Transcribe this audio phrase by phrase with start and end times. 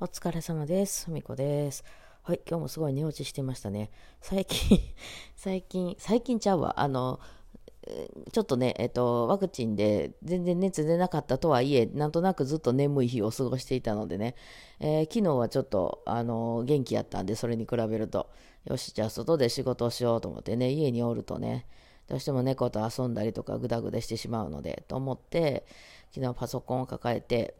[0.00, 1.06] お疲れ様です。
[1.06, 1.82] ふみこです。
[2.22, 3.90] はい、今日もすごい寝落ちしてましたね。
[4.20, 4.78] 最近、
[5.34, 6.78] 最近、最近ちゃうわ。
[6.78, 7.18] あの、
[8.30, 14.36] ちょっとね、えっと、ワクチンで全然熱出なかったとはいえ、なんとなくずっと眠い日を過ごしていたのでね、
[14.78, 18.28] えー昨日はちょっと、あの、元気やったんで、それに比べると、
[18.66, 21.66] よし、じゃあ外で仕事をしようと思ってね、家におるとね、
[22.06, 25.66] どうしても猫と遊んだりとかグダグダしてしまうので、と思って、
[26.12, 27.56] 昨日パソコンを抱えて、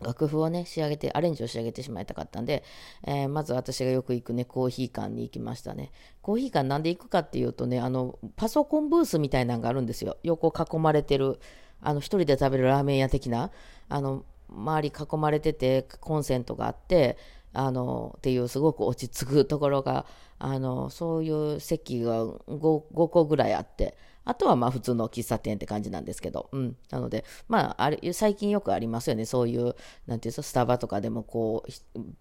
[0.00, 2.62] 楽譜をね、仕上げて、アレンジを仕上げてしまいたかったんで、
[3.04, 5.90] えーまず私がよく行くね、コーヒー館に行きましたね。
[6.22, 10.18] コーヒー館なんで行くかっていうとね、あの、パソコンブースみたいなのがあるんですよ。
[10.22, 11.38] 横囲まれてる、
[11.80, 13.50] あの、一人で食べるラーメン屋的な、
[13.88, 17.16] あの、周り囲まれてて、コンセントがあって、
[17.58, 20.06] あの、っていうすごく落ち着くところが、
[20.38, 26.76] あの、そういう席が 5, 5個ぐらいあって、あとはまあ普通の喫茶店って感じなんですけど、うん。
[26.90, 29.24] なので、まあ、あれ、最近よくありますよね。
[29.24, 29.74] そういう、なんてい
[30.12, 31.64] うんですか、スタバとかでもこ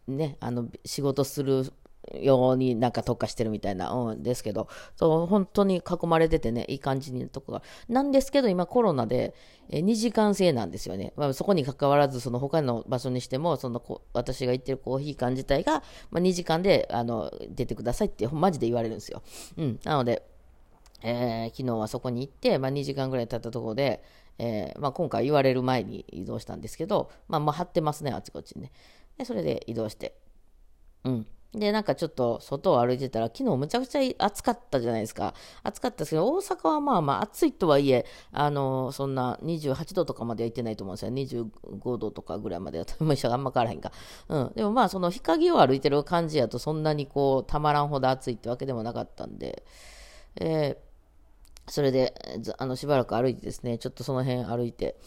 [0.08, 1.72] う、ね、あの、仕事する
[2.14, 7.62] ようになんか特化してるみたいな、うん、ですけど、そう、本当に囲まれててね、いい感じにとこが。
[7.90, 9.34] なんですけど、今コロナで、
[9.70, 11.14] え2時間制なんですよね。
[11.16, 19.22] まあ、そこに関わらず、その他の場所にしても、そのこ私が行ってるコーヒー館自体が、まあ、2時間で、あの、出てくださいって、マジで言われるんですよ。
[19.58, 19.80] うん。
[19.84, 20.24] なので、
[21.02, 24.04] えー昨日はそこに行って、まあ、2時間ぐらい経ったところで、
[24.38, 28.72] えーまあ、今回言われる前に移動したんですけど、まあ、まあ、張ってますね、あちこちにね。
[29.18, 30.16] で、それで移動して。
[31.04, 31.28] うん。
[31.56, 35.34] で、なんかちょっと外を歩いてたら、昨日むちゃくちゃ暑かったじゃないですか。
[35.64, 41.12] 暑かったですけど、大阪はまあまあ暑いとはいえ、あの、そんな28度とかまでは行ってないと思うんですよ。
[41.12, 43.92] 25度とかぐらいまでだったら、あんま変わらへんか。
[44.28, 44.52] うん。
[44.56, 49.64] でもまあ、その日陰を歩いてる感じやと、そんなにこう、たまらんほど暑いってわけでもなかったんで、
[50.38, 50.86] えー
[51.68, 52.14] それで、
[52.60, 54.98] あの、しばらく歩いてですね、ちょっとその辺歩いて、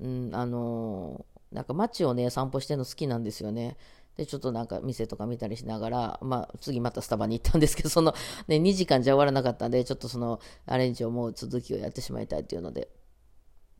[0.00, 3.76] うん、あのーなんか街をね、散歩してるの好きなんですよね。
[4.16, 8.14] で、ちょっとなんか店とか見たりしながら、まあ、次またスタバに行ったんですけど、 その、
[8.48, 12.88] ね、2時間じゃ終わらなかったんで、ちょっとその、アレンジをもう続きをやってしまいたいっていうので、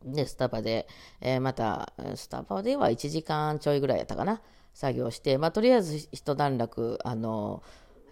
[0.05, 0.89] で、スタバで、
[1.21, 4.41] えーまた、スタバでは1時間ちょいぐらいやったかな、
[4.73, 7.63] 作業して、まあ、とりあえず一段落、あの、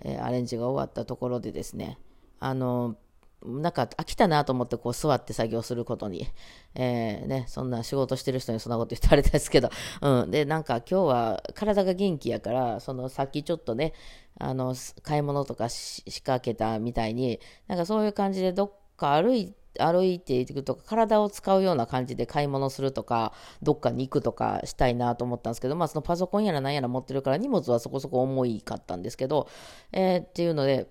[0.02, 1.98] えーアレンジが終わったところでですね、
[2.40, 2.96] あの、
[3.44, 6.28] なんか飽きたなと思ってこう座って作業することに、
[6.74, 9.70] えーね、そんな仕事してる人にそんなこと言ってあれですけど、
[10.02, 10.30] うん。
[10.30, 13.92] で、なんか今日は体が元気やから、そのさっきちょっとね、
[14.38, 23.32] あの、買い物とか仕掛けたみたいに、なんかそういう感じでどっか歩い歩いていくとか、体を使うような感じで買い物するとか、
[23.62, 29.48] どっかに行くとかしたいなと思ったんですけど、まあそのパソコンやら何やら持ってるから荷物はそこそこ重いかったんですけど、
[29.92, 30.88] えーっていうので、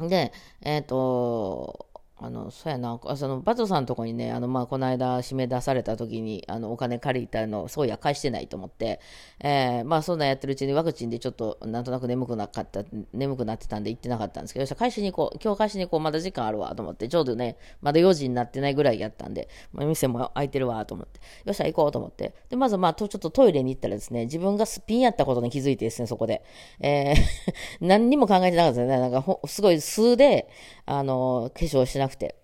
[0.00, 0.32] で、
[0.62, 1.87] えっ、ーと、
[2.20, 9.00] あの、そうやな、あその、バトさんのとこにね、あの、まあ、この間、締め出された時に、あの、お金借りたの、そういや、返してないと思って、
[9.38, 26.42] えーまあ、そんなんやってるうちにワクチンでちょっと、なんとなく眠くなかった、眠くなってたんで行ってなかったんですけど、よし返しに行こう、今日返しに行こう、まだ時間あるわ、と思って、ちょうどね、まだ4時になってないぐらいやったんで、まあ、店も開いてるわ、と思って、よっしゃ、行こうと思って、で、まず、まあ、ちょっとトイレに行ったらですね、自分がスピンやったことに気づいてですね、そこで。
[26.80, 27.14] えー
[27.80, 28.98] 何にも考えてなかったですね。
[28.98, 30.48] なんか、すごい素で、
[30.86, 32.36] あの、化粧してなくて。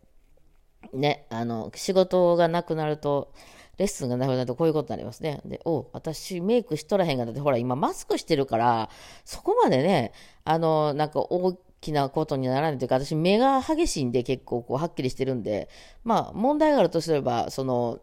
[0.93, 3.33] ね、あの、仕事がなくなると、
[3.79, 5.41] レッスンがなくなるとこういうことになりますね。
[5.45, 8.89] で、お私メイクしとらへんがだって、ほら、今マスクしてるから、
[9.25, 10.13] そこまでね、
[10.45, 15.69] あの、なんか大きなことにならないというか、私目が激しいんで結構こうはっきりしてるんで、
[16.05, 18.01] まあ問題があるとすれば、その、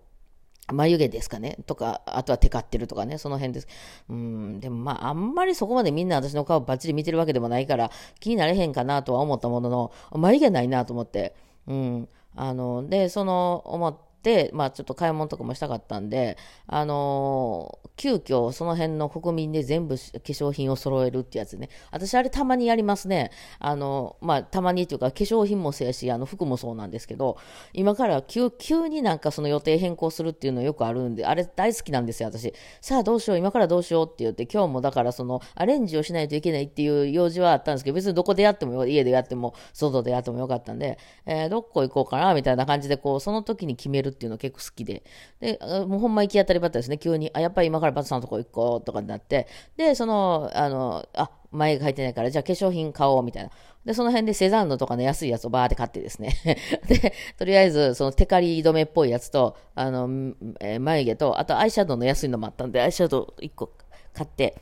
[0.74, 3.68] 眉毛ですかねとか、あとはテカってるとかね、その辺です。
[4.10, 11.36] うん、でもまあ、あんまりそこまでみんな私の顔バッチリ見てるわけでもないから、気になれへんかなとは思ったものの、眉毛ないなと思って、
[11.68, 14.11] うん、あの、で、その、思って、
[14.54, 16.38] まあちょっと買い物とかもしたかったんで、
[16.68, 21.70] あのー急遽その辺の国民で全部化粧品を揃えるってやつね。
[21.92, 23.30] 私あれたまにやりますね。
[23.60, 27.38] あの、まあたまにっていうか化粧品もそうやし、あの服もそうなんですけど、
[27.74, 32.54] 今から急急になんかその予定変更するっていうのよくあるんで、あれ大好きなんですよ、私。
[32.80, 40.98] さあどうしよう、今からどうしようって言って、今日もだからそのアレンジをしないといけないっていう用事はあったんですけど、別にどこでやっても、家でやっても、外でやってもよかったんで、
[41.28, 45.04] えーどこ行こうかな、みたいな感じで、こう、その時に決めるっていうの結構好きで。
[45.40, 49.48] で、もうほんま行き当たりばったですね、急に、あ、やっぱり今からバツさんのとこ行こうとかになって、
[49.78, 53.50] で、その、あの、あ、前が入ってないから、じゃあ化粧品買おうみたいな。
[53.86, 56.36] で、その辺でセザンヌとかの安いやつをバーって買ってですね。
[56.88, 63.72] で、とりあえず、そのテカリ止めっぽいやつと、あの、えー眉毛と、あとアイシャドウの安いのもあったんで、アイシャドウ1個
[64.14, 64.56] 買って、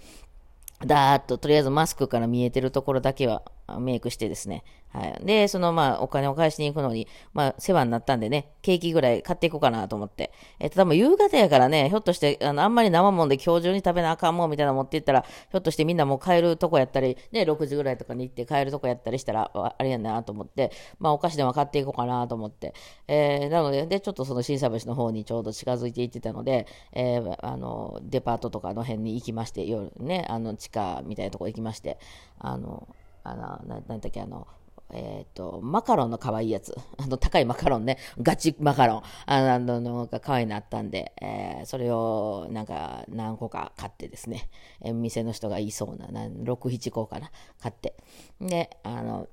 [0.85, 3.43] だーっと、とりあえずマスクから見えてるところだけは、
[3.79, 4.63] メイクしてですね。
[4.91, 5.25] はい。
[5.25, 10.31] で、そのまあ、お金を返しに行くのに、まあ、世話になったんでね、ケーキぐらい買っていこうかなと思って。
[10.59, 22.73] えっと、多分夕方やからね、ひょっとして、あの、あんまり生もんで今日中に食べなあかんもんみたいなの持っていったら、ひょっとしてみんなもう帰るとこやったり、ね、6時ぐらいとかに行って帰るとこやったりしたら、あれやなと思って、まあ、お菓子でも買っていこうかなと思って。
[23.07, 31.99] えー、なので、で、ちょっとその新橋の方にちょうど近づいていってたので、えー、あの、デパートとかの辺に行きまして、夜ね、あの、地下みたいなとこ行きまして、
[32.39, 32.87] あの、
[33.23, 34.47] あの、ななんだっけ、あの、
[34.91, 36.75] えっ、ー、と、マカロンの可愛いやつ。
[36.97, 37.97] あの、高いマカロンね。
[38.21, 39.03] ガチマカロン。
[39.25, 44.49] あの、のが可愛いなったんで、えー、それをなんか何個か買ってですね、
[44.81, 47.31] えー、店の人が言いそうな、な6、7個かな。
[47.59, 47.95] 買って。
[48.41, 49.27] で、あの、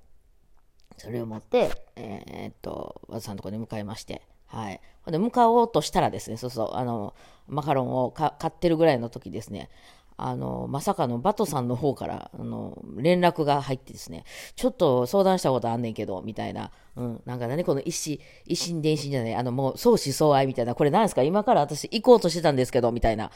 [0.98, 4.80] それを持って、えー、っと、和田さんのところに向かいまして、はい。
[5.06, 7.14] で、向かおうとしたらですね、そうそう、あの、
[7.46, 9.68] マカロンを買ってるぐらいの時ですね、
[10.16, 14.24] あの、まさかのバトさんの方から、あの、連絡が入ってですね、
[14.54, 21.22] ちょっと相談したことあんねんけど、みたいな、うん、なんか何この一心、一心伝心じゃない、あの、もう相思相愛みたいな、これ何ですか？
[21.22, 23.30] 今から私行こうとしてたんですけど、みたいな。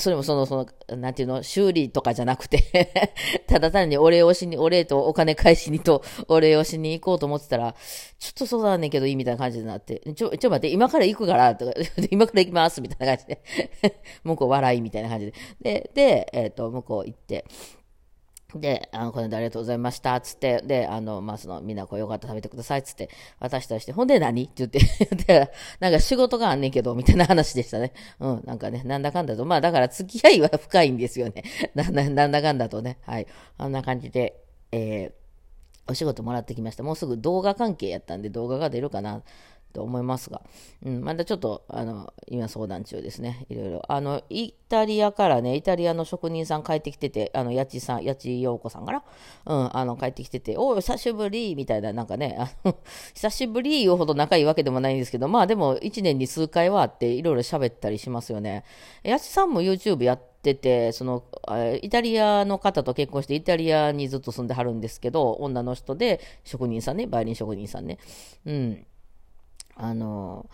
[0.00, 3.14] それもその、その、なんていうの、修理とかじゃなくて
[3.46, 7.74] ただ単にお礼をしに、お礼とお金返しにと、お礼をしに行こうと思ってたら、
[8.18, 11.72] ちょっとそうだねんけどいいみたいな感じになって、ちょ、ちょ待って、今から行くから、とか、
[12.10, 13.42] 今から行きます、みたいな感じで
[14.24, 15.34] 向こう笑いみたいな感じで。
[15.60, 17.44] で、で、えっ、ー、と、向こう行って、
[18.54, 23.10] で、あの、この間ありがとうございました、つって、で、あの、まあ、その、みんなこうよかった食べてください、つって、
[23.40, 24.44] 渡したりして、ほんで何？
[24.44, 27.92] って言って、で、 なんか仕事があんねんけど、みたいな話でしたね。
[28.20, 31.42] うん、なんかね、なんだかんだと、まあ、だから付き合いは深いんですよね。
[31.74, 32.98] な、な、なんだかんだとね。
[33.02, 33.26] はい。
[33.58, 34.40] あんな感じで、
[34.72, 35.12] えー、
[35.86, 36.82] お仕事もらってきました。
[36.82, 39.22] もうすぐ動画関係やったんで動画が出るかな。
[39.74, 40.40] と思いますが、
[40.84, 43.44] うん、まだちょっと、あの、今相談中ですね。
[43.50, 43.82] いろいろ。
[43.88, 49.04] あの、イタリアからね、イタリアの職人さん帰ってきてて、あの、八千さん、八千陽子さんから、
[49.46, 52.76] うん、あの、帰ってきてて、おお久しぶりみたいな、なんかね、あの、
[53.14, 58.64] 久しぶり言うほど仲いいわけでもないんですけど、まあでも、1年に数回はあって、いろいろ喋ったりしますよね。
[59.04, 61.24] 八千さんも YouTube やってて、その、
[61.82, 67.98] イタリアの方と結婚してイタリアにずっと住んではるんですけど、女の人で職人さんね、バイオリン職人さんね。
[68.46, 68.86] うん。
[69.76, 70.48] あの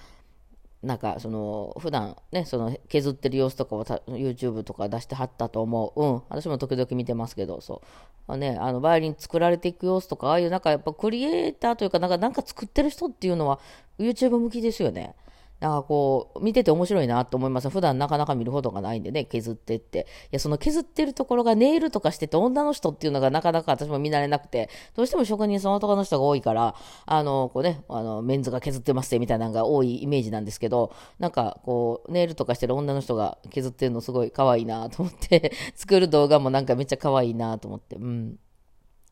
[0.83, 6.03] なんかその普段ねその削ってる様子とかを YouTube とか出してはったと思う。
[6.03, 6.23] うん。
[6.31, 7.83] 私も時々見てますけどそ
[8.29, 8.37] う。
[8.37, 13.61] ねあのバイオリン作られていく様子とかああいうなんかやっぱクリエイターというかなんかなんか作ってる人っていうのは
[13.99, 15.15] YouTube 向きですよね。
[15.61, 17.69] なんかこう、見てて面白いなと思います。
[17.71, 20.07] 普段なかなか見ることがないんでね、削ってって。
[20.25, 26.75] いや、その削ってるところがネイルとかしてて女の人っていうのがなかなか私も見慣れなくて、どうしても職人さん男の人が多いから、
[27.07, 38.39] あの、こうね、あの、メンズが削ってますみたいなのが多いイメージなんですけど、なんかこう、ネイルとかしてる女の人が削ってるのすごい可愛いなと思って 作る動画もなんかめっちゃ可愛いなと思って、うん。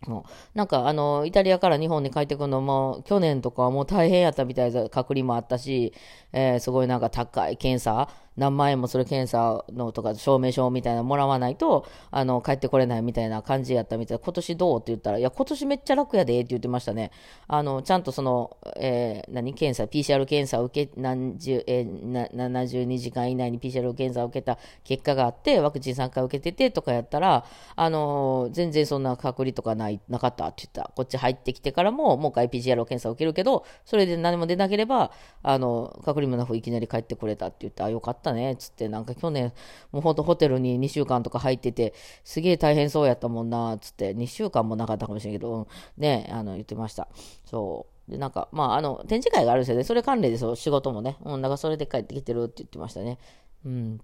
[0.06, 0.24] も
[0.54, 5.92] うなんかあのイタリアから日本に帰ってくるのも去年とかはもう大変やったみたいで隔離もあったし、
[6.32, 8.08] えー、すごいなんか高い検査
[8.38, 17.10] 何万円もする検査のとか証明書みたいなのもらわないと、あの、帰ってこれないみたいな感じやったみたいで、今年どうって言ったら、いや、今年めっちゃ楽やでって言ってましたね。
[17.48, 19.54] あの、ちゃんとその、えー、何？
[19.54, 27.44] 検査、PCR 検査を受け、何十、えー、な、72時間以内に PCR 検査を受けた結果があって、ワクチン3回受けててとかやったら、
[27.74, 30.92] あの、全然そんな隔離とかない、なかったって言った。
[30.94, 35.10] こっち入ってきてからも、もう一回 PCR 検査を受けるけど、それで何も出なければ、
[35.42, 39.52] あの、隔離もなくいきなり帰ってこれたって言って、あ、よかったったね、つって、なんか去年、
[39.92, 41.94] もうほんとホテルに2週間とか入ってて、
[42.24, 45.66] すげえ大変そうやったもんな、つって、2週間もなかったかもしれんけど、うん、
[45.96, 47.08] ね、あの、言ってました。
[47.44, 48.10] そう。
[48.10, 49.84] で、なんか、まあ、あの、展示会があるんですよね。
[49.84, 53.18] それ関連で、そう、仕事もね、うん、だかそれで帰ってきてるって言ってましたね。
[53.64, 54.00] うん。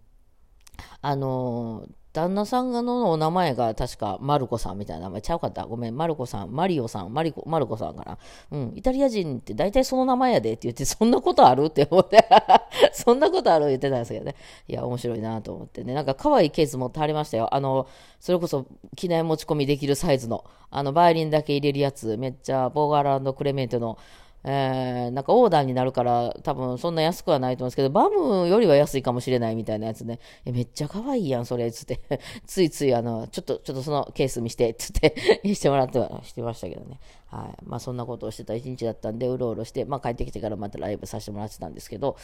[1.03, 5.67] あのー旦那さんがのお名前が確かマルコさんみたいな名前ちゃうかった？
[5.67, 8.19] ごめん、マルコさん、マリオさん、マリコ、マルコさんかな？
[8.53, 12.25] うん、イタリア人って大体その名前やでって言って、そんなことあるって思って、
[12.95, 14.37] そんなことある言ってたんですけどね。
[14.69, 15.93] いや、面白いなと思ってね。
[15.93, 17.53] なんか可愛いケース持ってありましたよ。
[17.53, 17.89] あの、
[18.21, 18.65] それこそ
[18.97, 23.99] 機内持ち込みできるサイズの、あの、バイオリンだけ入れるやつ、めっちゃ、ボーガーランド・クレメントの、
[24.47, 30.21] えー、なんかオーダーになるから多分そんな安くはないと思うんですけど、バムよりは安いかもしれないみたいなやつね。
[30.45, 32.01] え、めっちゃ可愛いやん、それ、つって。
[32.47, 35.15] ついついあの、ちょっと、ちょっとそのケース見して、つって
[35.55, 37.01] してもらってはしてましたけどね。
[37.27, 37.65] はい。
[37.65, 42.17] まあそんなことをしてた一日だったんで、うろうろして、まあ帰ってきてからまたライブさせてもらってたんですけど、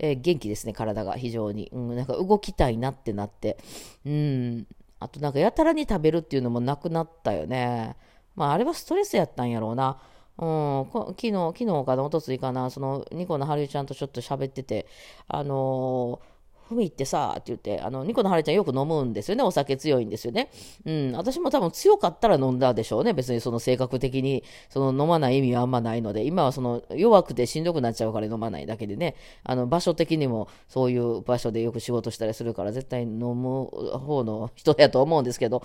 [0.00, 1.70] えー、元気ですね、体が非常に。
[1.72, 3.56] うん、なんか動きたいなってなって。
[4.04, 4.66] うん。
[5.00, 7.96] あとなんかやたらに食べるっていうのもなくなったよね。
[8.34, 10.00] まああれはストレスやったんやろうな。
[10.38, 14.86] うん、昨日、昨日かな、おとついかな、その、ニコのハリュちゃんとちょっと喋ってて、
[15.26, 16.37] あのー、
[16.68, 19.42] ふみってさ、って言って、あの、ニコのはるちゃんよく飲むんですよね。
[19.42, 20.50] お酒強いんですよね。
[20.84, 21.12] うん。
[21.12, 23.14] 私も多分強かったら飲んだでしょうね。
[23.14, 35.62] 別にその性格的に、その飲まない意味はあんまないので、今はその弱くてしんどくなっちゃうから飲まないだけでね、あの、場所的にもそういう場所でよく仕事したりするから絶対飲む方の人やと思うんですけど、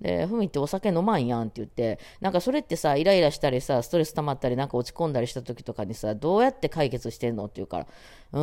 [0.00, 7.86] で、ふみってお酒飲まんやんって言って、なんかそれってさ、イライラしたりさ、ストレス溜まったりなんか落ち込んだりした時とかにさ、どうやって解決してんのって言うから、
[8.32, 8.40] う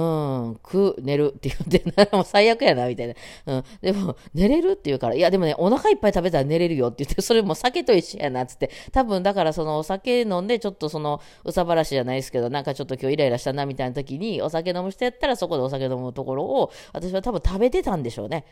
[0.52, 3.14] ん、食う、寝るって言って、 もう最悪やな、みたいな。
[3.46, 3.64] うん。
[3.82, 8.70] でも、寝れるって言うから、いや、でもね、お腹いっぱい食べたら寝れるよって言って、 それも酒と一緒やな、つって。
[8.92, 18.46] 多分、だからそのお酒飲んで、ちょっとその、うさばらしじゃないですけど、なんかちょっと今日イライラしたな、みたいな時に、お酒飲む人やったら、そこでお酒飲むところを、私は多分食べてたんでしょうね。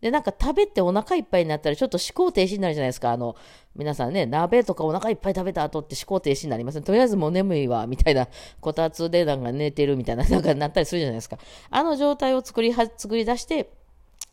[0.00, 3.10] で、なんか食べてお腹いっぱいになったらちょっと思考停止になるじゃないですか。
[3.10, 3.34] あの、
[3.74, 6.82] 皆さんね、鍋とかお腹いっぱい食べた後って思考停止になりません。
[6.82, 8.28] とりあえずもう眠いわ、みたいな、
[8.60, 11.38] こたつでなんか寝てるみたいな、なんかなったりするじゃないですか。
[11.70, 13.70] あの状態を作りは、作り出して、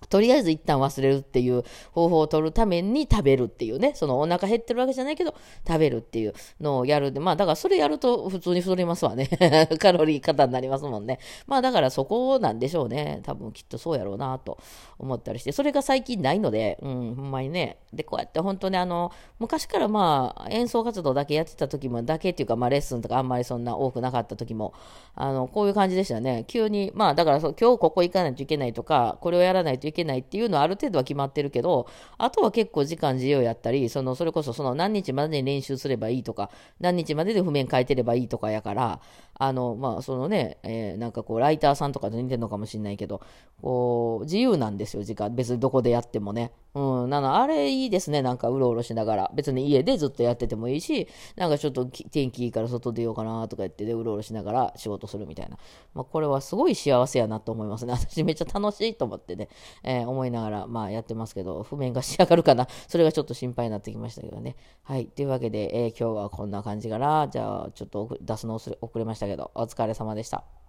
[0.09, 5.35] とりあえず一旦忘れるっていう方法を取るために食べるっていうね、そのお腹減ってるわけじゃないけど、
[5.67, 9.27] 食べるっていうのをやるで、まあだからそれやると普通に太りますわね。
[9.79, 11.19] カロリー型になりますもんね。
[11.47, 13.21] まあだからそこなんでしょうね。
[13.23, 14.57] 多分きっとそうやろうなと
[14.99, 17.77] 思ったりして、それが最近ないので、うん、ほんまにね。
[17.93, 24.73] で、こうやって本当にあの、昔からまあ演奏活動だけやってた時も、だけっていうかまあレッスンとかあんまりそんな多くなかった時も、
[25.15, 26.45] あの、こういう感じでしたね。
[26.47, 31.87] 急に、まあだから今日ここ行かないといけないとか、これをやらないといけないけないっていうのはある程度は決まってるけど、
[32.17, 39.01] あとは結構時間自由やったり、その、それこそその何日までに練習すればいいとか、何日までで譜面変えてればいいとかやから、
[39.33, 43.21] あの、まあ、そのね、えー、なんかこう、ライターさんとかと似てるのかもしれないけど、
[43.61, 45.33] こう、自由なんですよ、時間。
[45.35, 46.51] 別にどこでやってもね。
[46.75, 49.31] うん、なの、あれいいですね、なんかうろうろしながら。
[49.33, 55.57] 別に家でずっとやっててもいいし、なんかちょっと天気いいから外出ようかなとか言ってで、うろうろしながら仕事するみたいな。
[55.93, 57.93] まあ、これはすごい幸せやなと思いますね。
[57.97, 59.47] 私めっちゃ楽しいと思ってね、
[59.83, 62.67] えー、思いながら、まあやってますけど、譜面が仕上がるかな。
[62.89, 64.57] それがちょっと心配になってきましたけどね。
[64.83, 65.05] はい。
[65.05, 67.29] というわけで、えー、今日はこんな感じかな。
[67.29, 70.64] じゃあ、ちょっと出すの遅れましたけど、お疲れ様でした。